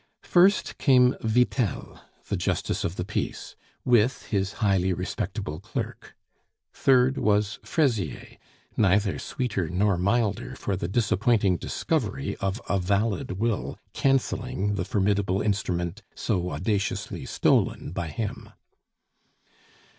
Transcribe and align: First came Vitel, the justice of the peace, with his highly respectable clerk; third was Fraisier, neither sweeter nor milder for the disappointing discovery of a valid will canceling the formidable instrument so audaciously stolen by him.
First 0.23 0.79
came 0.79 1.15
Vitel, 1.21 1.99
the 2.27 2.35
justice 2.35 2.83
of 2.83 2.95
the 2.95 3.05
peace, 3.05 3.55
with 3.85 4.25
his 4.29 4.53
highly 4.53 4.93
respectable 4.93 5.59
clerk; 5.59 6.15
third 6.73 7.19
was 7.19 7.59
Fraisier, 7.63 8.37
neither 8.75 9.19
sweeter 9.19 9.69
nor 9.69 9.99
milder 9.99 10.55
for 10.55 10.75
the 10.75 10.87
disappointing 10.87 11.57
discovery 11.57 12.35
of 12.37 12.59
a 12.67 12.79
valid 12.79 13.33
will 13.33 13.77
canceling 13.93 14.73
the 14.73 14.85
formidable 14.85 15.39
instrument 15.39 16.01
so 16.15 16.49
audaciously 16.49 17.23
stolen 17.27 17.91
by 17.91 18.07
him. 18.07 18.49